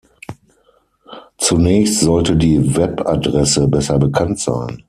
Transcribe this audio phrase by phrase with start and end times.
[1.37, 4.79] Zunächst sollte die Webadresse besser bekannt sein.